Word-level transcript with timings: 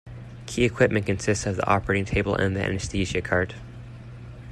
Key 0.47 0.63
equipment 0.63 1.05
consists 1.05 1.45
of 1.45 1.57
the 1.57 1.67
operating 1.69 2.05
table 2.05 2.33
and 2.33 2.55
the 2.55 2.63
anesthesia 2.65 3.21
cart. 3.21 3.53